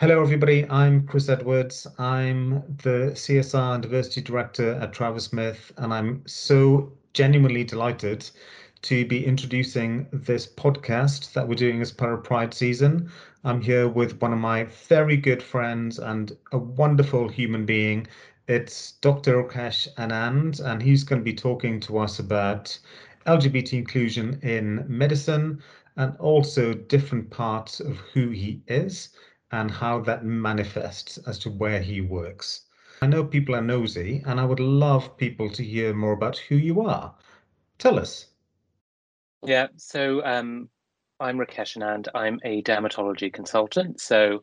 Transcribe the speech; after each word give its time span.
Hello, 0.00 0.22
everybody. 0.22 0.66
I'm 0.70 1.06
Chris 1.06 1.28
Edwards. 1.28 1.86
I'm 1.98 2.62
the 2.78 3.12
CSR 3.12 3.74
and 3.74 3.82
Diversity 3.82 4.22
Director 4.22 4.72
at 4.76 4.94
Travers 4.94 5.24
Smith, 5.24 5.72
and 5.76 5.92
I'm 5.92 6.22
so 6.26 6.90
genuinely 7.12 7.64
delighted 7.64 8.30
to 8.80 9.04
be 9.04 9.26
introducing 9.26 10.06
this 10.10 10.46
podcast 10.46 11.34
that 11.34 11.46
we're 11.46 11.54
doing 11.54 11.82
as 11.82 11.92
part 11.92 12.14
of 12.14 12.24
Pride 12.24 12.54
season. 12.54 13.10
I'm 13.44 13.60
here 13.60 13.90
with 13.90 14.18
one 14.22 14.32
of 14.32 14.38
my 14.38 14.64
very 14.88 15.18
good 15.18 15.42
friends 15.42 15.98
and 15.98 16.34
a 16.52 16.56
wonderful 16.56 17.28
human 17.28 17.66
being. 17.66 18.06
It's 18.48 18.92
Dr. 19.02 19.42
Rakesh 19.42 19.86
Anand, 19.96 20.64
and 20.64 20.82
he's 20.82 21.04
going 21.04 21.20
to 21.20 21.24
be 21.24 21.34
talking 21.34 21.78
to 21.80 21.98
us 21.98 22.18
about 22.18 22.78
LGBT 23.26 23.74
inclusion 23.74 24.40
in 24.42 24.82
medicine 24.88 25.62
and 25.96 26.16
also 26.16 26.72
different 26.72 27.28
parts 27.28 27.80
of 27.80 27.98
who 28.14 28.30
he 28.30 28.62
is 28.66 29.10
and 29.52 29.70
how 29.70 30.00
that 30.00 30.24
manifests 30.24 31.18
as 31.26 31.38
to 31.40 31.50
where 31.50 31.80
he 31.80 32.00
works. 32.00 32.62
I 33.02 33.06
know 33.06 33.24
people 33.24 33.56
are 33.56 33.62
nosy, 33.62 34.22
and 34.26 34.38
I 34.38 34.44
would 34.44 34.60
love 34.60 35.16
people 35.16 35.50
to 35.50 35.64
hear 35.64 35.94
more 35.94 36.12
about 36.12 36.36
who 36.36 36.56
you 36.56 36.82
are. 36.82 37.14
Tell 37.78 37.98
us. 37.98 38.26
Yeah, 39.42 39.68
so 39.76 40.22
um, 40.24 40.68
I'm 41.18 41.38
Rakesh 41.38 41.78
Anand. 41.78 42.08
I'm 42.14 42.40
a 42.44 42.62
dermatology 42.62 43.32
consultant. 43.32 44.00
So 44.00 44.42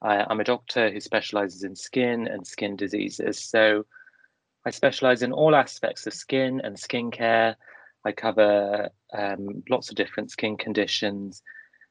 I, 0.00 0.24
I'm 0.28 0.40
a 0.40 0.44
doctor 0.44 0.90
who 0.90 1.00
specializes 1.00 1.62
in 1.62 1.76
skin 1.76 2.26
and 2.26 2.46
skin 2.46 2.74
diseases. 2.74 3.38
So 3.38 3.84
I 4.64 4.70
specialize 4.70 5.22
in 5.22 5.32
all 5.32 5.54
aspects 5.54 6.06
of 6.06 6.14
skin 6.14 6.60
and 6.64 6.76
skincare. 6.76 7.54
I 8.04 8.12
cover 8.12 8.88
um, 9.12 9.62
lots 9.68 9.90
of 9.90 9.96
different 9.96 10.30
skin 10.30 10.56
conditions 10.56 11.42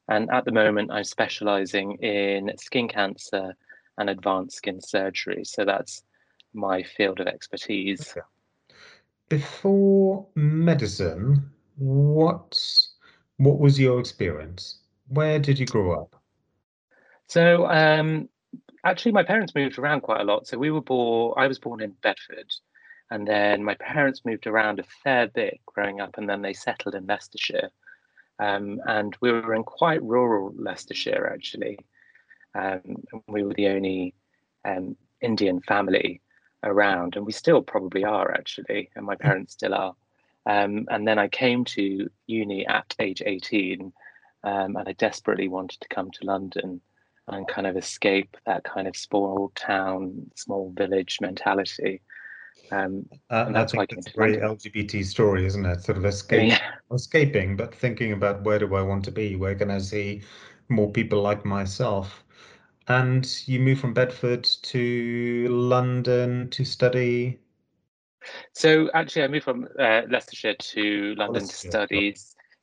and 0.09 0.29
at 0.31 0.43
the 0.43 0.51
moment, 0.51 0.91
I'm 0.91 1.03
specializing 1.03 1.93
in 1.97 2.51
skin 2.57 2.87
cancer 2.87 3.53
and 3.97 4.09
advanced 4.09 4.57
skin 4.57 4.81
surgery. 4.81 5.43
So 5.45 5.65
that's 5.65 6.01
my 6.53 6.81
field 6.81 7.19
of 7.19 7.27
expertise. 7.27 8.11
Okay. 8.11 8.21
Before 9.29 10.25
medicine, 10.33 11.51
what 11.77 12.59
what 13.37 13.59
was 13.59 13.79
your 13.79 13.99
experience? 13.99 14.79
Where 15.09 15.37
did 15.37 15.59
you 15.59 15.67
grow 15.67 16.01
up? 16.01 16.15
So 17.27 17.67
um, 17.67 18.29
actually, 18.83 19.11
my 19.11 19.23
parents 19.23 19.53
moved 19.53 19.77
around 19.77 20.01
quite 20.01 20.21
a 20.21 20.23
lot. 20.23 20.47
So 20.47 20.57
we 20.57 20.71
were 20.71 20.81
born. 20.81 21.35
I 21.37 21.45
was 21.45 21.59
born 21.59 21.81
in 21.81 21.91
Bedford, 22.01 22.51
and 23.11 23.27
then 23.27 23.63
my 23.63 23.75
parents 23.75 24.25
moved 24.25 24.47
around 24.47 24.79
a 24.79 24.83
fair 25.03 25.27
bit 25.27 25.59
growing 25.67 26.01
up, 26.01 26.17
and 26.17 26.27
then 26.27 26.41
they 26.41 26.53
settled 26.53 26.95
in 26.95 27.05
Leicestershire. 27.05 27.69
Um, 28.39 28.79
and 28.85 29.15
we 29.21 29.31
were 29.31 29.53
in 29.53 29.63
quite 29.63 30.01
rural 30.01 30.53
Leicestershire, 30.57 31.29
actually. 31.31 31.77
Um, 32.55 33.03
we 33.27 33.43
were 33.43 33.53
the 33.53 33.67
only 33.67 34.15
um, 34.65 34.95
Indian 35.21 35.61
family 35.61 36.21
around, 36.63 37.15
and 37.15 37.25
we 37.25 37.31
still 37.31 37.61
probably 37.61 38.03
are, 38.03 38.31
actually, 38.31 38.89
and 38.95 39.05
my 39.05 39.15
parents 39.15 39.53
still 39.53 39.73
are. 39.73 39.95
Um, 40.45 40.87
and 40.89 41.07
then 41.07 41.19
I 41.19 41.27
came 41.27 41.65
to 41.65 42.09
uni 42.27 42.65
at 42.65 42.95
age 42.99 43.21
18, 43.25 43.91
um, 44.43 44.75
and 44.75 44.87
I 44.87 44.93
desperately 44.93 45.47
wanted 45.47 45.81
to 45.81 45.89
come 45.89 46.09
to 46.11 46.25
London 46.25 46.81
and 47.27 47.47
kind 47.47 47.67
of 47.67 47.77
escape 47.77 48.35
that 48.45 48.63
kind 48.63 48.87
of 48.87 48.95
small 48.95 49.51
town, 49.55 50.31
small 50.35 50.71
village 50.75 51.19
mentality. 51.21 52.01
Um, 52.71 53.05
uh, 53.29 53.45
and 53.47 53.55
that's 53.55 53.73
I 53.73 53.77
think 53.77 53.93
it's 53.93 54.07
a 54.07 54.17
very 54.17 54.37
LGBT 54.37 55.03
story, 55.05 55.45
isn't 55.45 55.65
it? 55.65 55.81
Sort 55.81 55.97
of 55.97 56.05
escape, 56.05 56.49
yeah. 56.49 56.59
escaping, 56.93 57.55
but 57.55 57.73
thinking 57.73 58.13
about 58.13 58.43
where 58.43 58.59
do 58.59 58.75
I 58.75 58.81
want 58.81 59.03
to 59.05 59.11
be? 59.11 59.35
Where 59.35 59.55
can 59.55 59.71
I 59.71 59.79
see 59.79 60.21
more 60.69 60.91
people 60.91 61.21
like 61.21 61.45
myself? 61.45 62.23
And 62.87 63.27
you 63.45 63.59
moved 63.59 63.81
from 63.81 63.93
Bedford 63.93 64.43
to 64.43 65.47
London 65.49 66.49
to 66.51 66.65
study. 66.65 67.39
So 68.53 68.89
actually, 68.93 69.23
I 69.23 69.27
moved 69.27 69.45
from 69.45 69.67
uh, 69.79 70.01
Leicestershire 70.09 70.55
to 70.55 71.15
London 71.15 71.47
to 71.47 71.55
study 71.55 72.15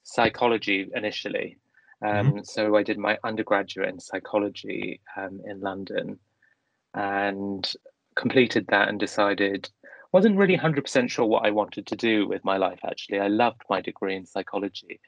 psychology 0.03 0.89
initially. 0.95 1.59
Um, 2.05 2.33
mm-hmm. 2.33 2.39
So 2.45 2.77
I 2.77 2.83
did 2.83 2.99
my 2.99 3.19
undergraduate 3.25 3.89
in 3.89 4.01
psychology 4.01 5.01
um, 5.17 5.41
in 5.47 5.61
London, 5.61 6.19
and 6.95 7.73
completed 8.17 8.67
that 8.69 8.89
and 8.89 8.99
decided 8.99 9.71
wasn't 10.13 10.37
really 10.37 10.57
100% 10.57 11.11
sure 11.11 11.27
what 11.27 11.47
I 11.47 11.51
wanted 11.51 11.87
to 11.87 11.97
do 11.97 12.27
with 12.29 12.45
my 12.45 12.57
life, 12.57 12.81
actually. 12.85 13.21
I 13.21 13.29
loved 13.29 13.63
my 13.69 13.81
degree 13.81 14.17
in 14.17 14.27
psychology. 14.27 15.01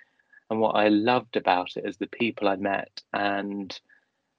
And 0.51 0.61
what 0.61 0.77
I 0.77 0.89
loved 0.89 1.37
about 1.37 1.77
it 1.77 1.85
is 1.87 1.97
the 1.97 2.07
people 2.07 2.49
I 2.49 2.57
met. 2.57 3.03
And 3.13 3.79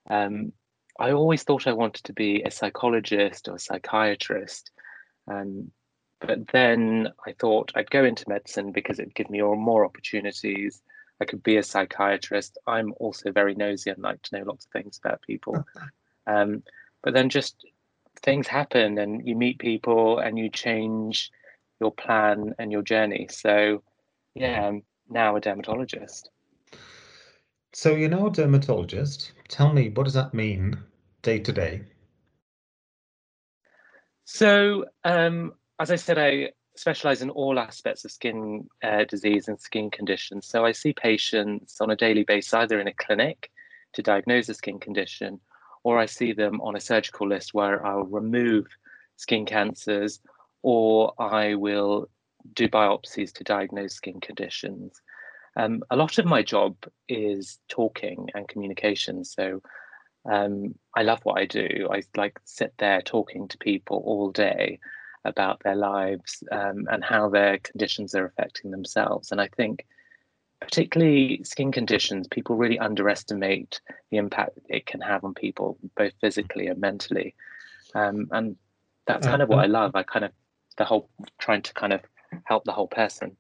um, 0.09 0.53
I 1.00 1.12
always 1.12 1.44
thought 1.44 1.68
I 1.68 1.74
wanted 1.74 2.03
to 2.06 2.14
be 2.14 2.42
a 2.44 2.52
psychologist 2.52 3.47
or 3.47 3.56
a 3.56 3.59
psychiatrist. 3.59 4.72
Um, 5.28 5.72
but 6.20 6.47
then 6.52 7.09
I 7.26 7.34
thought 7.34 7.72
I'd 7.76 7.91
go 7.91 8.03
into 8.03 8.28
medicine 8.28 8.72
because 8.72 9.00
it'd 9.00 9.16
give 9.16 9.30
me 9.30 9.41
more 9.41 9.86
opportunities. 9.86 10.81
I 11.22 11.26
could 11.26 11.44
be 11.44 11.58
a 11.58 11.64
psychiatrist. 11.64 12.58
I'm 12.68 12.94
also 12.97 13.31
very 13.31 13.56
nosy 13.56 13.90
and 13.90 14.02
like 14.02 14.22
to 14.24 14.38
know 14.38 14.46
lots 14.46 14.66
of 14.66 14.72
things 14.72 15.00
about 15.03 15.22
people. 15.22 15.64
Um, 16.28 16.64
but 17.02 17.14
then 17.14 17.30
just 17.30 17.66
things 18.19 18.47
happen 18.47 18.97
and 18.97 19.25
you 19.28 19.35
meet 19.35 19.59
people 19.59 20.19
and 20.19 20.38
you 20.38 20.50
change 20.50 21.31
your 21.80 21.91
plan 21.91 22.53
and 22.59 22.72
your 22.72 22.81
journey. 22.81 23.28
So, 23.31 23.84
yeah, 24.35 24.68
I'm 24.68 24.84
now 25.09 25.35
a 25.35 25.41
dermatologist. 25.41 26.29
So, 27.74 27.96
you're 27.96 28.09
now 28.09 28.28
a 28.28 28.31
dermatologist. 28.31 29.31
Tell 29.47 29.72
me, 29.74 29.90
what 29.90 30.03
does 30.03 30.13
that 30.13 30.34
mean 30.34 30.78
day 31.22 31.40
to 31.40 31.52
day? 31.52 31.81
So, 34.25 34.85
um, 35.03 35.53
as 35.79 35.91
I 35.91 35.96
said, 35.96 36.18
I 36.18 36.52
specialize 36.75 37.22
in 37.22 37.29
all 37.29 37.59
aspects 37.59 38.06
of 38.06 38.12
skin 38.12 38.68
uh, 38.84 39.03
disease 39.06 39.47
and 39.47 39.59
skin 39.59 39.90
conditions. 39.90 40.47
So, 40.47 40.66
I 40.66 40.72
see 40.72 40.94
patients 40.94 41.79
on 41.79 41.91
a 41.91 41.96
daily 41.96 42.24
basis, 42.24 42.53
either 42.53 42.79
in 42.79 42.88
a 42.88 42.94
clinic 42.94 43.50
to 43.94 44.03
diagnose 44.03 44.50
a 44.50 44.53
skin 44.53 44.79
condition 44.79 45.40
or 45.84 45.97
I 45.97 46.06
see 46.06 46.34
them 46.34 46.62
on 46.62 46.75
a 46.75 46.81
surgical 46.81 47.28
list 47.28 47.53
where 47.53 47.85
I'll 47.85 48.03
remove 48.03 48.67
skin 49.16 49.45
cancers 49.45 50.19
or 50.62 51.13
I 51.19 51.56
will 51.56 52.09
do 52.53 52.67
biopsies 52.67 53.34
to 53.34 53.44
diagnose 53.44 53.94
skin 53.94 54.19
conditions. 54.19 55.01
Um, 55.56 55.84
a 55.90 55.95
lot 55.95 56.17
of 56.17 56.25
my 56.25 56.41
job 56.41 56.75
is 57.07 57.59
talking 57.67 58.29
and 58.34 58.47
communication. 58.47 59.23
So 59.25 59.62
um, 60.29 60.75
I 60.95 61.03
love 61.03 61.19
what 61.23 61.40
I 61.40 61.45
do. 61.45 61.88
I 61.91 62.03
like 62.16 62.40
sit 62.46 62.73
there 62.78 63.01
talking 63.01 63.47
to 63.47 63.57
people 63.57 64.01
all 64.06 64.31
day 64.31 64.79
about 65.25 65.61
their 65.63 65.75
lives 65.75 66.44
um, 66.51 66.88
and 66.90 67.03
how 67.03 67.29
their 67.29 67.57
conditions 67.59 68.16
are 68.16 68.25
affecting 68.25 68.72
themselves. 68.72 69.31
And 69.31 69.41
I 69.41 69.47
think 69.47 69.85
particularly 70.62 71.42
skin 71.44 71.72
conditions, 71.72 72.28
people 72.28 72.56
really 72.56 72.80
underestimate 72.80 73.81
the 74.12 74.18
impact 74.18 74.59
it 74.68 74.86
can 74.86 75.02
have 75.02 75.24
on 75.24 75.34
people, 75.34 75.78
both 75.96 76.14
physically 76.22 76.68
and 76.68 76.80
mentally. 76.80 77.36
Um, 77.96 78.28
and 78.31 78.56
that's 79.08 79.25
kind 79.25 79.42
of 79.42 79.50
what 79.50 79.59
I 79.59 79.68
love. 79.68 79.96
I 79.96 80.03
kind 80.03 80.25
of 80.25 80.31
the 80.78 80.86
whole 80.86 81.09
trying 81.40 81.62
to 81.62 81.74
kind 81.74 81.94
of 81.94 82.02
help 82.46 82.64
the 82.64 82.72
whole 82.72 82.88
person. 82.88 83.36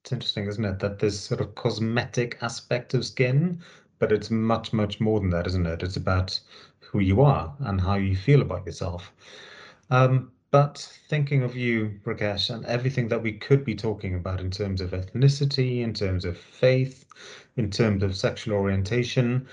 It's 0.00 0.12
interesting, 0.12 0.46
isn't 0.46 0.64
it, 0.64 0.78
that 0.78 0.98
there's 0.98 1.18
sort 1.18 1.40
of 1.40 1.54
cosmetic 1.54 2.38
aspect 2.40 2.94
of 2.94 3.04
skin, 3.04 3.60
but 3.98 4.12
it's 4.12 4.30
much, 4.30 4.72
much 4.72 5.00
more 5.00 5.20
than 5.20 5.30
that, 5.30 5.46
isn't 5.46 5.66
it? 5.66 5.82
It's 5.82 5.96
about 5.96 6.38
who 6.78 7.00
you 7.00 7.20
are 7.20 7.54
and 7.60 7.80
how 7.80 7.96
you 7.96 8.16
feel 8.16 8.40
about 8.40 8.64
yourself. 8.64 9.12
Um, 9.90 10.32
but 10.52 10.78
thinking 11.08 11.42
of 11.44 11.54
you, 11.54 12.00
Rakesh, 12.04 12.50
and 12.50 12.64
everything 12.66 13.06
that 13.08 13.22
we 13.22 13.32
could 13.32 13.64
be 13.64 13.74
talking 13.74 14.14
about 14.16 14.40
in 14.40 14.50
terms 14.50 14.80
of 14.80 14.90
ethnicity, 14.90 15.80
in 15.80 15.94
terms 15.94 16.24
of 16.24 16.36
faith, 16.36 17.04
in 17.56 17.70
terms 17.70 18.02
of 18.02 18.16
sexual 18.16 18.56
orientation, 18.56 19.46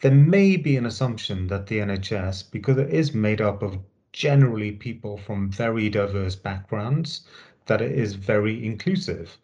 there 0.00 0.14
may 0.14 0.56
be 0.56 0.76
an 0.76 0.84
assumption 0.84 1.46
that 1.46 1.68
the 1.68 1.78
NHS, 1.78 2.50
because 2.50 2.76
it 2.76 2.90
is 2.90 3.14
made 3.14 3.40
up 3.40 3.62
of 3.62 3.78
generally 4.12 4.72
people 4.72 5.16
from 5.16 5.48
very 5.48 5.88
diverse 5.88 6.34
backgrounds, 6.34 7.20
that 7.66 7.80
it 7.80 7.92
is 7.92 8.14
very 8.14 8.66
inclusive. 8.66 9.38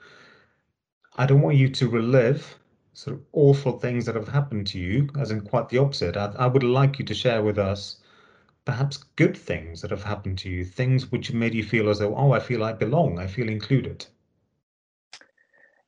I 1.16 1.26
don't 1.26 1.42
want 1.42 1.56
you 1.56 1.68
to 1.68 1.88
relive 1.88 2.58
sort 2.92 3.16
of 3.16 3.22
awful 3.32 3.78
things 3.78 4.04
that 4.06 4.16
have 4.16 4.28
happened 4.28 4.66
to 4.68 4.78
you, 4.78 5.08
as 5.16 5.30
in 5.30 5.42
quite 5.42 5.68
the 5.68 5.78
opposite. 5.78 6.16
I, 6.16 6.32
I 6.36 6.46
would 6.48 6.64
like 6.64 6.98
you 6.98 7.04
to 7.04 7.14
share 7.14 7.42
with 7.42 7.56
us 7.56 8.00
perhaps 8.68 8.98
good 9.16 9.34
things 9.34 9.80
that 9.80 9.90
have 9.90 10.04
happened 10.04 10.36
to 10.36 10.50
you, 10.50 10.62
things 10.62 11.10
which 11.10 11.32
made 11.32 11.54
you 11.54 11.64
feel 11.64 11.88
as 11.88 12.00
though, 12.00 12.14
oh, 12.14 12.32
I 12.32 12.38
feel 12.38 12.62
I 12.62 12.74
belong, 12.74 13.18
I 13.18 13.26
feel 13.26 13.48
included? 13.48 14.04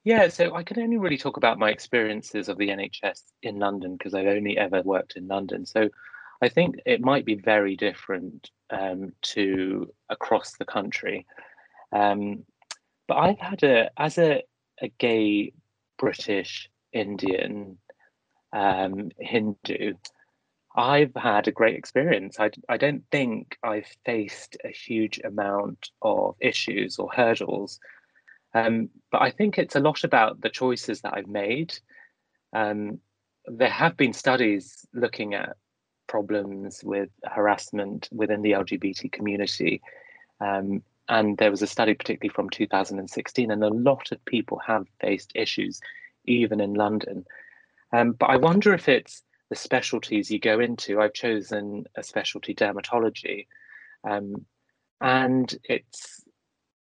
Yeah, 0.03 0.29
so 0.29 0.55
I 0.55 0.63
can 0.63 0.81
only 0.81 0.97
really 0.97 1.19
talk 1.19 1.37
about 1.37 1.59
my 1.59 1.69
experiences 1.69 2.49
of 2.49 2.57
the 2.57 2.69
NHS 2.69 3.21
in 3.43 3.59
London 3.59 3.99
because 3.99 4.15
I've 4.15 4.29
only 4.29 4.57
ever 4.57 4.81
worked 4.81 5.17
in 5.17 5.29
London. 5.29 5.67
So 5.67 5.91
I 6.41 6.49
think 6.49 6.77
it 6.87 7.03
might 7.03 7.27
be 7.27 7.35
very 7.35 7.77
different 7.77 8.51
um, 8.71 9.13
to 9.35 9.93
across 10.09 10.53
the 10.53 10.65
country. 10.65 11.27
Um, 11.93 12.45
but 13.07 13.19
I've 13.19 13.41
had 13.41 13.63
a, 13.63 13.91
as 13.99 14.17
a, 14.17 14.43
a 14.81 14.89
gay 14.89 15.53
British 15.99 16.71
Indian 16.95 17.77
um, 18.55 19.11
Hindu, 19.19 19.93
I've 20.77 21.15
had 21.17 21.49
a 21.49 21.53
great 21.53 21.77
experience. 21.77 22.39
I, 22.39 22.51
I 22.69 22.77
don't 22.77 23.05
think 23.11 23.59
I've 23.63 23.89
faced 24.05 24.57
a 24.65 24.69
huge 24.69 25.21
amount 25.25 25.91
of 26.03 26.37
issues 26.41 26.99
or 26.99 27.11
hurdles. 27.13 27.81
Um, 28.55 28.89
but 29.11 29.23
I 29.23 29.31
think 29.31 29.59
it's 29.59 29.77
a 29.77 29.81
lot 29.81 30.05
about 30.05 30.41
the 30.41 30.49
choices 30.49 31.01
that 31.01 31.15
I've 31.15 31.27
made. 31.27 31.75
Um, 32.53 33.01
there 33.47 33.71
have 33.71 33.97
been 33.97 34.13
studies 34.13 34.87
looking 34.93 35.35
at 35.35 35.57
problems 36.07 36.83
with 36.85 37.09
harassment 37.25 38.09
within 38.13 38.43
the 38.43 38.53
LGBT 38.53 39.11
community. 39.11 39.81
Um, 40.41 40.83
and 41.09 41.37
there 41.39 41.51
was 41.51 41.63
a 41.63 41.67
study, 41.67 41.95
particularly 41.95 42.33
from 42.33 42.51
2016, 42.51 43.51
and 43.51 43.65
a 43.65 43.69
lot 43.69 44.13
of 44.13 44.25
people 44.25 44.61
have 44.65 44.87
faced 45.01 45.33
issues, 45.35 45.81
even 46.27 46.61
in 46.61 46.75
London. 46.75 47.25
Um, 47.93 48.13
but 48.13 48.27
I 48.27 48.37
wonder 48.37 48.73
if 48.73 48.89
it's 48.89 49.23
the 49.51 49.57
specialties 49.57 50.31
you 50.31 50.39
go 50.39 50.61
into. 50.61 51.01
I've 51.01 51.13
chosen 51.13 51.85
a 51.97 52.03
specialty 52.03 52.55
dermatology, 52.55 53.47
um, 54.09 54.47
and 55.01 55.53
it's 55.65 56.25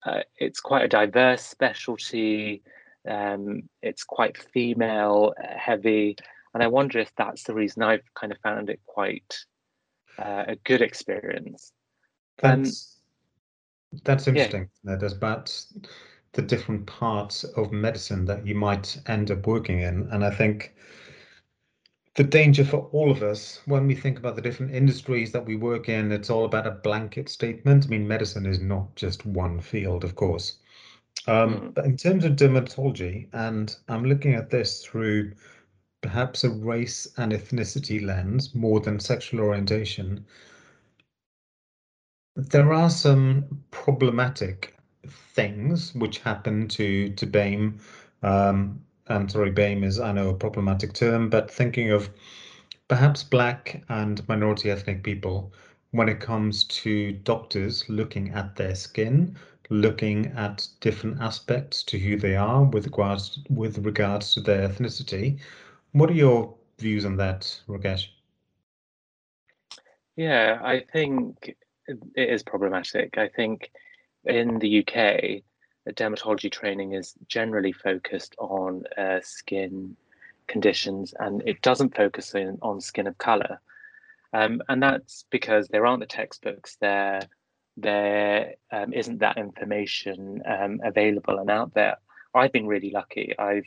uh, 0.05 0.23
it's 0.39 0.61
quite 0.61 0.85
a 0.85 0.89
diverse 0.89 1.43
specialty. 1.43 2.63
Um, 3.09 3.69
it's 3.83 4.03
quite 4.03 4.39
female 4.39 5.35
heavy, 5.39 6.17
and 6.55 6.63
I 6.63 6.67
wonder 6.67 6.99
if 6.99 7.13
that's 7.17 7.45
the 7.45 7.55
reason 7.55 7.83
I've 7.83 8.15
kind 8.15 8.33
of 8.33 8.39
found 8.39 8.71
it 8.71 8.81
quite 8.87 9.39
uh, 10.19 10.45
a 10.49 10.57
good 10.57 10.81
experience. 10.81 11.73
That's 12.39 12.99
um, 13.93 14.01
that's 14.03 14.27
interesting. 14.27 14.69
Yeah. 14.83 14.97
There's 14.97 15.13
about 15.13 15.65
the 16.33 16.43
different 16.43 16.87
parts 16.87 17.45
of 17.45 17.71
medicine 17.71 18.25
that 18.27 18.47
you 18.47 18.55
might 18.55 18.99
end 19.07 19.31
up 19.31 19.47
working 19.47 19.81
in, 19.81 20.09
and 20.11 20.25
I 20.25 20.31
think 20.31 20.75
the 22.17 22.25
danger 22.25 22.65
for 22.65 22.89
all 22.93 23.11
of 23.11 23.23
us 23.23 23.61
when 23.67 23.87
we 23.87 23.95
think 23.95 24.19
about 24.19 24.37
the 24.37 24.43
different 24.43 24.75
industries 24.75 25.33
that 25.33 25.45
we 25.45 25.57
work 25.57 25.91
in, 25.91 26.11
it's 26.11 26.31
all 26.31 26.47
about 26.47 26.67
a 26.67 26.71
blanket 26.71 27.29
statement. 27.29 27.85
I 27.85 27.89
mean, 27.89 28.09
medicine 28.09 28.47
is 28.47 28.59
not 28.59 28.95
just 28.97 29.27
one 29.27 29.61
field, 29.61 30.03
of 30.03 30.17
course. 30.17 30.57
Um, 31.27 31.55
mm. 31.55 31.75
But 31.75 31.85
in 31.85 31.97
terms 31.97 32.25
of 32.25 32.33
dermatology, 32.33 33.29
and 33.35 33.77
I'm 33.89 34.05
looking 34.05 34.35
at 34.35 34.49
this 34.49 34.83
through 34.83 35.33
perhaps 36.01 36.45
a 36.45 36.51
race 36.51 37.07
and 37.19 37.33
ethnicity 37.33 38.03
lens 38.03 38.55
more 38.55 38.81
than 38.81 38.99
sexual 38.99 39.41
orientation, 39.41 40.25
there 42.35 42.73
are 42.73 42.91
some 42.91 43.45
problematic 43.71 44.75
things 45.07 45.95
which 45.95 46.19
happen 46.19 46.67
to 46.69 47.11
to 47.11 47.27
BAME 47.27 47.79
um, 48.23 48.81
Um, 49.09 49.23
and 49.23 49.31
sorry, 49.31 49.51
BAME 49.53 49.85
is, 49.85 50.01
I 50.01 50.13
know, 50.13 50.31
a 50.31 50.35
problematic 50.35 50.93
term, 50.93 51.31
but 51.31 51.51
thinking 51.51 51.91
of 51.91 52.11
perhaps 52.89 53.23
Black 53.23 53.83
and 53.89 54.27
minority 54.29 54.71
ethnic 54.71 55.03
people 55.03 55.53
when 55.93 56.09
it 56.09 56.21
comes 56.21 56.65
to 56.65 57.13
doctors 57.13 57.89
looking 57.89 58.31
at 58.31 58.57
their 58.57 58.75
skin, 58.75 59.37
looking 59.71 60.27
at 60.37 60.67
different 60.81 61.21
aspects 61.21 61.83
to 61.85 61.99
who 61.99 62.17
they 62.17 62.37
are 62.37 62.65
with 62.65 62.87
regards 62.87 63.39
with 63.49 63.79
regards 63.79 64.35
to 64.35 64.41
their 64.41 64.69
ethnicity. 64.69 65.39
What 65.93 66.11
are 66.11 66.15
your 66.15 66.55
views 66.79 67.05
on 67.05 67.17
that, 67.17 67.61
Rakesh? 67.69 68.09
Yeah, 70.17 70.59
I 70.63 70.81
think 70.93 71.57
it 71.89 71.99
is 72.17 72.43
problematic. 72.43 73.19
I 73.19 73.29
think 73.29 73.71
in 74.25 74.59
the 74.59 74.81
UK, 74.81 75.43
dermatology 75.93 76.51
training 76.51 76.93
is 76.93 77.15
generally 77.29 77.73
focused 77.73 78.35
on 78.39 78.85
uh, 78.97 79.21
skin 79.23 79.97
conditions 80.47 81.15
and 81.19 81.43
it 81.47 81.63
doesn't 81.63 81.97
focus 81.97 82.35
in, 82.35 82.59
on 82.63 82.81
skin 82.81 83.07
of 83.07 83.19
color. 83.19 83.61
Um, 84.33 84.63
and 84.69 84.83
that's 84.83 85.25
because 85.31 85.69
there 85.69 85.87
aren't 85.87 86.01
the 86.01 86.07
textbooks 86.07 86.77
there, 86.81 87.23
there 87.77 88.55
um, 88.71 88.91
not 88.91 89.19
that 89.21 89.39
information 89.39 90.43
um, 90.47 90.81
available 90.85 91.39
and 91.39 91.51
out 91.51 91.75
there. 91.75 91.97
I've 92.35 92.53
been 92.53 92.67
really 92.67 92.91
lucky. 92.91 93.35
I've 93.39 93.67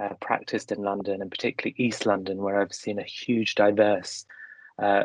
uh, 0.00 0.14
practiced 0.20 0.72
in 0.72 0.78
London 0.78 1.20
and 1.20 1.30
particularly 1.30 1.74
East 1.76 2.06
London, 2.06 2.38
where 2.38 2.60
I've 2.60 2.72
seen 2.72 2.98
a 2.98 3.04
huge 3.04 3.54
diverse 3.54 4.24
uh, 4.78 5.04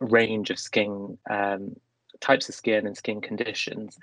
range 0.00 0.50
of 0.50 0.58
skin 0.58 1.18
um, 1.28 1.76
types 2.20 2.48
of 2.48 2.54
skin 2.54 2.86
and 2.86 2.96
skin 2.96 3.20
conditions. 3.20 3.98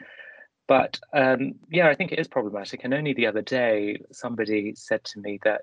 But 0.68 1.00
um, 1.14 1.56
yeah, 1.70 1.88
I 1.88 1.96
think 1.96 2.12
it 2.12 2.20
is 2.20 2.28
problematic. 2.28 2.84
And 2.84 2.94
only 2.94 3.14
the 3.14 3.28
other 3.28 3.42
day, 3.42 4.00
somebody 4.12 4.74
said 4.76 5.04
to 5.06 5.20
me 5.20 5.40
that 5.44 5.62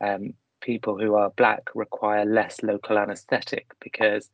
um, 0.00 0.34
people 0.60 0.98
who 0.98 1.14
are 1.14 1.30
black 1.30 1.70
require 1.74 2.24
less 2.24 2.62
local 2.62 2.98
anesthetic 2.98 3.66
because 3.80 4.30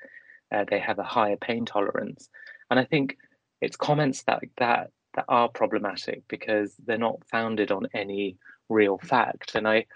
uh, 0.52 0.64
they 0.68 0.78
have 0.78 0.98
a 0.98 1.04
higher 1.04 1.36
pain 1.36 1.64
tolerance. 1.64 2.28
And 2.70 2.80
I 2.80 2.84
think 2.84 3.18
it's 3.60 3.76
comments 3.76 4.22
that 4.22 4.42
that 4.56 4.90
that 5.14 5.24
are 5.28 5.48
problematic 5.48 6.22
because 6.28 6.74
they're 6.86 6.96
not 6.96 7.24
founded 7.30 7.70
on 7.72 7.88
any 7.92 8.36
real 8.68 8.98
fact. 8.98 9.54
And 9.54 9.68
I 9.68 9.86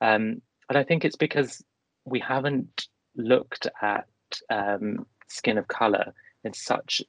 um, 0.00 0.42
and 0.68 0.78
I 0.78 0.84
think 0.84 1.04
it's 1.04 1.16
because 1.16 1.64
we 2.04 2.20
haven't 2.20 2.86
looked 3.16 3.66
at 3.82 4.06
um, 4.48 5.06
skin 5.28 5.58
of 5.58 5.66
color 5.66 6.12
in 6.44 6.52
such 6.52 7.02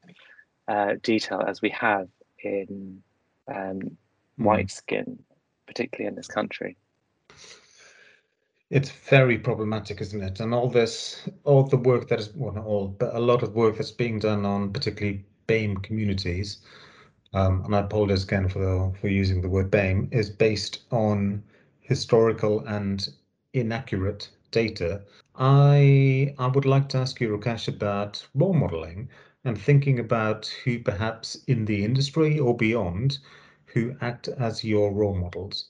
uh, 0.67 0.93
detail 1.03 1.43
as 1.45 1.61
we 1.61 1.69
have 1.69 2.07
in 2.43 3.01
um, 3.53 3.97
white 4.37 4.67
mm. 4.67 4.71
skin, 4.71 5.19
particularly 5.67 6.07
in 6.07 6.15
this 6.15 6.27
country. 6.27 6.77
It's 8.69 8.89
very 8.89 9.37
problematic, 9.37 9.99
isn't 9.99 10.23
it? 10.23 10.39
And 10.39 10.53
all 10.53 10.69
this, 10.69 11.27
all 11.43 11.63
the 11.63 11.77
work 11.77 12.07
that 12.07 12.19
is, 12.19 12.33
well, 12.33 12.53
not 12.53 12.65
all, 12.65 12.87
but 12.87 13.13
a 13.13 13.19
lot 13.19 13.43
of 13.43 13.53
work 13.53 13.77
that's 13.77 13.91
being 13.91 14.19
done 14.19 14.45
on 14.45 14.71
particularly 14.71 15.25
BAME 15.47 15.83
communities, 15.83 16.59
um, 17.33 17.63
and 17.65 17.75
I 17.75 17.79
apologize 17.79 18.23
again 18.23 18.47
for 18.47 18.59
the, 18.59 18.97
for 18.99 19.09
using 19.09 19.41
the 19.41 19.49
word 19.49 19.69
BAME, 19.71 20.07
is 20.13 20.29
based 20.29 20.83
on 20.91 21.43
historical 21.81 22.61
and 22.61 23.09
inaccurate 23.53 24.29
data. 24.51 25.01
I 25.35 26.33
I 26.37 26.47
would 26.47 26.65
like 26.65 26.87
to 26.89 26.97
ask 26.97 27.19
you, 27.19 27.37
Rakesh, 27.37 27.67
about 27.67 28.25
role 28.35 28.53
modeling 28.53 29.09
and 29.43 29.59
thinking 29.59 29.99
about 29.99 30.47
who 30.63 30.79
perhaps 30.79 31.35
in 31.47 31.65
the 31.65 31.83
industry 31.83 32.39
or 32.39 32.55
beyond 32.55 33.19
who 33.65 33.95
act 34.01 34.27
as 34.27 34.63
your 34.63 34.93
role 34.93 35.15
models? 35.15 35.69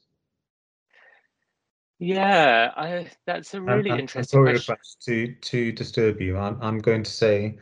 Yeah, 1.99 2.71
I, 2.75 3.11
that's 3.25 3.53
a 3.53 3.61
really 3.61 3.91
I'm, 3.91 3.99
interesting 3.99 4.47
I'm 4.47 4.57
sorry 4.57 4.77
to 5.01 5.35
to 5.35 5.71
disturb 5.71 6.19
you. 6.19 6.37
I'm 6.37 6.57
I'm 6.61 6.79
going 6.79 7.03
to 7.03 7.11
say 7.11 7.59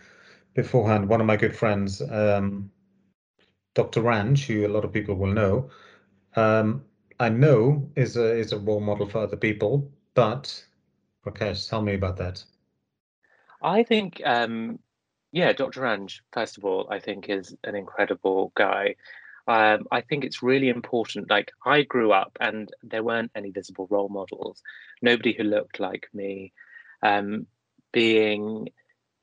beforehand, 0.53 1.07
one 1.09 1.21
of 1.21 1.27
my 1.27 1.35
good 1.35 1.55
friends, 1.55 2.01
um, 2.09 2.71
Dr. 3.75 4.01
Ranj, 4.01 4.45
who 4.45 4.65
a 4.65 4.71
lot 4.71 4.85
of 4.85 4.93
people 4.93 5.15
will 5.15 5.33
know, 5.33 5.69
um, 6.35 6.83
I 7.19 7.29
know 7.29 7.89
is 7.95 8.15
a 8.15 8.33
is 8.35 8.53
a 8.53 8.59
role 8.59 8.79
model 8.79 9.07
for 9.07 9.19
other 9.19 9.37
people, 9.37 9.91
but 10.13 10.65
Rakesh, 11.25 11.69
tell 11.69 11.81
me 11.81 11.95
about 11.95 12.17
that. 12.17 12.43
I 13.61 13.83
think 13.83 14.21
um, 14.25 14.79
yeah, 15.31 15.53
Dr. 15.53 15.81
Ranj, 15.81 16.21
first 16.31 16.57
of 16.57 16.65
all, 16.65 16.87
I 16.89 16.99
think 16.99 17.29
is 17.29 17.55
an 17.63 17.75
incredible 17.75 18.51
guy. 18.55 18.95
Um, 19.47 19.87
I 19.91 20.01
think 20.01 20.23
it's 20.23 20.43
really 20.43 20.69
important. 20.69 21.29
Like, 21.29 21.51
I 21.65 21.83
grew 21.83 22.11
up 22.11 22.37
and 22.39 22.69
there 22.83 23.03
weren't 23.03 23.31
any 23.35 23.51
visible 23.51 23.87
role 23.89 24.09
models, 24.09 24.61
nobody 25.01 25.33
who 25.33 25.43
looked 25.43 25.79
like 25.79 26.07
me. 26.13 26.53
Um, 27.01 27.47
being 27.91 28.69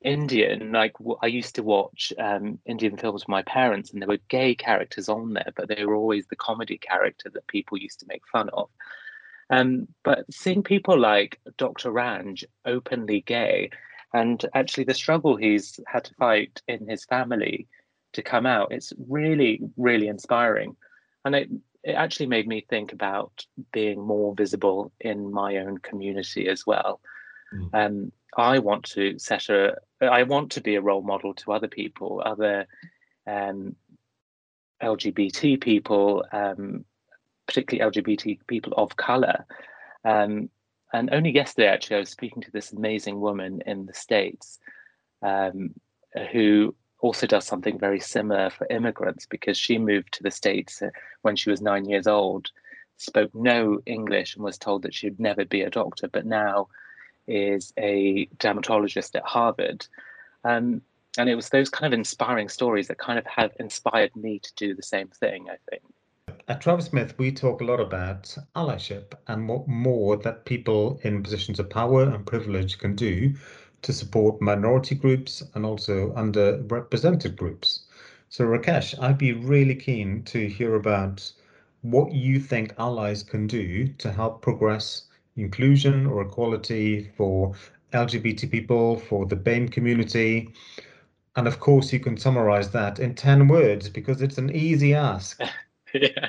Indian, 0.03 0.73
like 0.73 0.93
I 1.23 1.27
used 1.27 1.57
to 1.57 1.63
watch 1.63 2.13
um, 2.19 2.59
Indian 2.67 2.97
films 2.97 3.23
with 3.23 3.29
my 3.29 3.43
parents, 3.43 3.93
and 3.93 4.01
there 4.01 4.09
were 4.09 4.19
gay 4.29 4.55
characters 4.55 5.09
on 5.09 5.33
there, 5.33 5.53
but 5.57 5.69
they 5.69 5.85
were 5.85 5.95
always 5.95 6.27
the 6.27 6.37
comedy 6.37 6.79
character 6.79 7.31
that 7.31 7.47
people 7.47 7.79
used 7.79 8.01
to 8.01 8.07
make 8.09 8.23
fun 8.29 8.49
of. 8.51 8.69
Um, 9.51 9.89
but 10.05 10.25
seeing 10.33 10.63
people 10.63 10.99
like 10.99 11.41
Dr. 11.57 11.91
Ranj 11.91 12.45
openly 12.65 13.21
gay 13.21 13.71
and 14.13 14.45
actually 14.55 14.85
the 14.85 14.95
struggle 14.95 15.37
he's 15.37 15.81
had 15.87 16.05
to 16.05 16.15
fight 16.15 16.63
in 16.69 16.89
his 16.89 17.05
family 17.05 17.67
to 18.13 18.23
come 18.23 18.47
out 18.47 18.73
it's 18.73 18.93
really 19.09 19.61
really 19.77 20.09
inspiring. 20.09 20.77
And 21.25 21.35
it 21.35 21.51
it 21.83 21.93
actually 21.93 22.27
made 22.27 22.49
me 22.49 22.67
think 22.69 22.93
about 22.93 23.45
being 23.73 24.01
more 24.01 24.35
visible 24.35 24.93
in 25.01 25.33
my 25.33 25.59
own 25.59 25.79
community 25.79 26.49
as 26.49 26.67
well. 26.67 27.01
Mm. 27.55 27.71
um, 27.75 28.13
i 28.37 28.59
want 28.59 28.83
to 28.83 29.17
set 29.21 29.49
a 29.49 29.77
i 30.01 30.25
want 30.25 30.51
to 30.51 30.61
be 30.61 30.75
a 30.75 30.81
role 30.81 31.03
model 31.03 31.33
to 31.35 31.53
other 31.53 31.69
people 31.69 32.21
other 32.27 32.67
um, 33.29 33.77
lgbt 34.83 35.61
people 35.61 36.25
um, 36.33 36.85
particularly 37.47 37.91
lgbt 37.91 38.39
people 38.47 38.73
of 38.77 38.97
color. 38.97 39.47
Um, 40.05 40.51
and 40.97 41.13
only 41.13 41.31
yesterday, 41.31 41.69
actually, 41.69 41.97
I 41.97 42.01
was 42.01 42.09
speaking 42.09 42.43
to 42.43 42.51
this 42.51 42.73
amazing 42.73 43.21
woman 43.21 43.63
in 43.67 43.85
the 43.85 43.93
States 43.93 44.59
um, 45.23 45.75
who 46.33 46.75
also 47.01 47.27
does 47.27 47.45
something 47.45 47.79
very 47.79 48.01
similar 48.01 48.49
for 48.49 48.67
immigrants 48.69 49.27
because 49.27 49.59
she 49.59 49.77
moved 49.77 50.13
to 50.15 50.23
the 50.23 50.31
States 50.31 50.81
uh, 50.81 50.89
when 51.21 51.37
she 51.37 51.51
was 51.51 51.61
nine 51.61 51.85
years 51.85 52.07
old, 52.07 52.51
spoke 52.97 53.35
no 53.35 53.79
English, 53.85 54.35
and 54.35 54.45
was 54.45 54.57
told 54.57 54.83
that 54.83 54.95
she'd 54.95 55.21
never 55.21 55.45
be 55.45 55.61
a 55.61 55.71
doctor. 55.71 56.09
But 56.09 56.25
now 56.25 56.69
is 57.29 57.75
a 57.79 58.27
dermatologist 58.39 59.15
at 59.17 59.25
Harvard. 59.25 59.87
Um, 60.45 60.81
and 61.19 61.29
it 61.29 61.35
was 61.35 61.51
those 61.51 61.69
kind 61.69 61.93
of 61.93 61.99
inspiring 61.99 62.49
stories 62.49 62.89
that 62.89 62.99
kind 62.99 63.19
of 63.19 63.27
have 63.27 63.53
inspired 63.61 64.17
me 64.17 64.39
to 64.39 64.55
do 64.57 64.75
the 64.75 64.83
same 64.83 65.09
thing, 65.09 65.49
I 65.51 65.57
think. 65.71 65.83
At 66.49 66.61
Travers 66.61 66.85
Smith, 66.87 67.19
we 67.19 67.33
talk 67.33 67.61
a 67.61 67.65
lot 67.65 67.81
about 67.81 68.39
allyship 68.55 69.15
and 69.27 69.49
what 69.49 69.67
more 69.67 70.17
that 70.19 70.45
people 70.45 71.01
in 71.03 71.21
positions 71.21 71.59
of 71.59 71.69
power 71.69 72.05
and 72.05 72.25
privilege 72.25 72.79
can 72.79 72.95
do 72.95 73.35
to 73.83 73.93
support 73.93 74.41
minority 74.41 74.95
groups 74.95 75.43
and 75.55 75.67
also 75.67 76.13
underrepresented 76.13 77.35
groups. 77.35 77.87
So, 78.29 78.45
Rakesh, 78.45 78.95
I'd 79.03 79.19
be 79.19 79.33
really 79.33 79.75
keen 79.75 80.23
to 80.25 80.47
hear 80.49 80.77
about 80.77 81.33
what 81.83 82.13
you 82.13 82.39
think 82.39 82.75
allies 82.79 83.25
can 83.25 83.49
do 83.49 83.89
to 83.99 84.13
help 84.13 84.41
progress 84.41 85.09
inclusion 85.35 86.07
or 86.07 86.23
equality 86.23 87.11
for 87.17 87.55
LGBT 87.93 88.49
people, 88.49 88.99
for 89.01 89.27
the 89.27 89.35
BAME 89.35 89.73
community. 89.73 90.53
And 91.35 91.49
of 91.49 91.59
course, 91.59 91.93
you 91.93 91.99
can 91.99 92.17
summarize 92.17 92.71
that 92.71 93.01
in 93.01 93.17
10 93.17 93.49
words 93.49 93.89
because 93.89 94.23
it's 94.23 94.39
an 94.39 94.55
easy 94.55 94.95
ask. 94.95 95.41
yeah. 96.03 96.29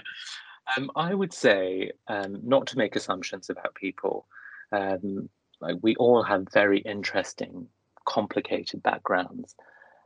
Um, 0.76 0.92
I 0.96 1.14
would 1.14 1.34
say 1.34 1.92
um, 2.08 2.40
not 2.44 2.68
to 2.68 2.78
make 2.78 2.96
assumptions 2.96 3.50
about 3.50 3.76
people. 3.76 4.28
Um, 4.72 5.30
like 5.62 5.78
we 5.82 5.96
all 5.96 6.24
have 6.24 6.48
very 6.54 6.80
interesting, 6.80 7.68
complicated 8.06 8.84
backgrounds. 8.84 9.56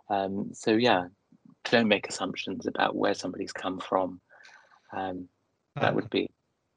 Um, 0.09 0.49
so 0.53 0.71
yeah, 0.71 1.07
don't 1.69 1.87
make 1.87 2.07
assumptions 2.07 2.67
about 2.67 2.95
where 2.95 3.13
somebody's 3.13 3.53
come 3.53 3.79
from. 3.79 4.21
Um, 4.93 5.27
that 5.75 5.95
would 5.95 6.09
be 6.09 6.29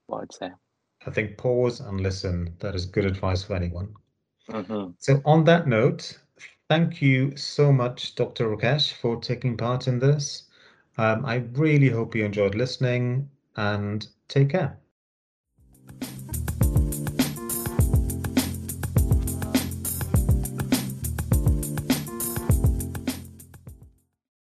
what 0.06 0.22
I'd 0.22 0.32
say. 0.32 0.50
I 1.06 1.10
think 1.10 1.36
pause 1.36 1.80
and 1.80 2.00
listen. 2.00 2.54
That 2.60 2.74
is 2.74 2.86
good 2.86 3.04
advice 3.04 3.42
for 3.42 3.54
anyone. 3.54 3.92
Mm-hmm. 4.50 4.92
So 4.98 5.20
on 5.24 5.44
that 5.44 5.66
note, 5.66 6.18
thank 6.68 7.02
you 7.02 7.36
so 7.36 7.72
much, 7.72 8.14
Dr. 8.14 8.48
Rakesh, 8.48 8.92
for 8.92 9.20
taking 9.20 9.56
part 9.56 9.88
in 9.88 9.98
this. 9.98 10.44
Um, 10.96 11.24
I 11.24 11.36
really 11.52 11.88
hope 11.88 12.14
you 12.14 12.24
enjoyed 12.24 12.54
listening 12.54 13.30
and 13.56 14.06
take 14.28 14.50
care. 14.50 14.78